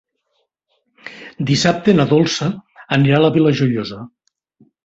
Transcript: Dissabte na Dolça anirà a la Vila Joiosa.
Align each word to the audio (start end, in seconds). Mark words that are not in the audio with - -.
Dissabte 1.51 1.95
na 1.99 2.07
Dolça 2.13 2.49
anirà 2.99 3.21
a 3.21 3.23
la 3.27 3.33
Vila 3.37 3.55
Joiosa. 3.61 4.03